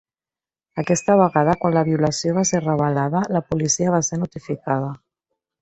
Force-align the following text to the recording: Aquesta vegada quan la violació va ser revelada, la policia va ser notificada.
Aquesta 0.83 1.17
vegada 1.19 1.55
quan 1.65 1.75
la 1.77 1.83
violació 1.91 2.35
va 2.39 2.45
ser 2.53 2.63
revelada, 2.63 3.23
la 3.39 3.45
policia 3.53 3.95
va 3.97 4.03
ser 4.09 4.23
notificada. 4.23 4.93